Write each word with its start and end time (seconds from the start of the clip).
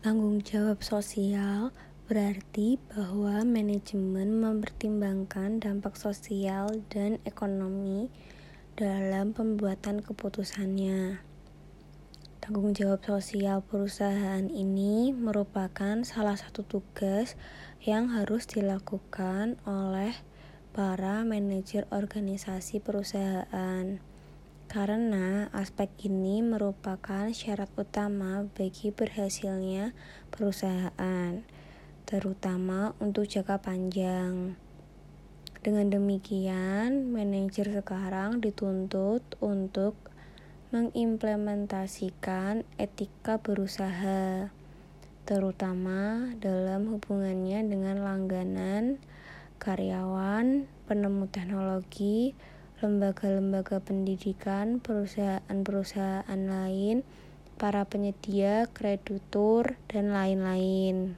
Tanggung 0.00 0.40
jawab 0.40 0.80
sosial 0.80 1.76
berarti 2.08 2.80
bahwa 2.88 3.44
manajemen 3.44 4.32
mempertimbangkan 4.32 5.60
dampak 5.60 5.92
sosial 6.00 6.72
dan 6.88 7.20
ekonomi 7.28 8.08
dalam 8.80 9.36
pembuatan 9.36 10.00
keputusannya. 10.00 11.20
Tanggung 12.40 12.72
jawab 12.72 13.04
sosial 13.04 13.60
perusahaan 13.60 14.48
ini 14.48 15.12
merupakan 15.12 16.00
salah 16.00 16.40
satu 16.40 16.64
tugas 16.64 17.36
yang 17.84 18.08
harus 18.08 18.48
dilakukan 18.48 19.60
oleh 19.68 20.16
para 20.72 21.28
manajer 21.28 21.84
organisasi 21.92 22.80
perusahaan 22.80 24.00
karena 24.70 25.50
aspek 25.50 25.90
ini 26.06 26.46
merupakan 26.46 27.26
syarat 27.34 27.66
utama 27.74 28.46
bagi 28.54 28.94
berhasilnya 28.94 29.90
perusahaan, 30.30 31.42
terutama 32.06 32.94
untuk 33.02 33.26
jangka 33.26 33.58
panjang. 33.66 34.54
Dengan 35.58 35.90
demikian, 35.90 37.10
manajer 37.10 37.82
sekarang 37.82 38.38
dituntut 38.38 39.26
untuk 39.42 39.98
mengimplementasikan 40.70 42.62
etika 42.78 43.42
berusaha, 43.42 44.54
terutama 45.26 46.30
dalam 46.38 46.94
hubungannya 46.94 47.66
dengan 47.66 48.06
langganan, 48.06 49.02
karyawan, 49.58 50.70
penemu 50.86 51.26
teknologi, 51.26 52.38
lembaga-lembaga 52.80 53.78
pendidikan, 53.84 54.80
perusahaan-perusahaan 54.80 56.42
lain, 56.48 57.04
para 57.60 57.84
penyedia, 57.84 58.66
kreditur, 58.72 59.76
dan 59.92 60.10
lain-lain. 60.10 61.14